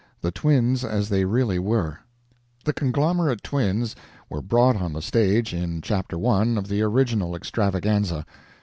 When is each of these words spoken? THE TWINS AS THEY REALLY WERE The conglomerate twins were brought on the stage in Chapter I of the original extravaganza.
THE 0.21 0.31
TWINS 0.31 0.83
AS 0.83 1.09
THEY 1.09 1.25
REALLY 1.25 1.59
WERE 1.59 1.99
The 2.65 2.73
conglomerate 2.73 3.43
twins 3.43 3.95
were 4.31 4.41
brought 4.41 4.75
on 4.75 4.93
the 4.93 4.99
stage 5.03 5.53
in 5.53 5.79
Chapter 5.81 6.17
I 6.25 6.41
of 6.57 6.67
the 6.69 6.81
original 6.81 7.35
extravaganza. 7.35 8.25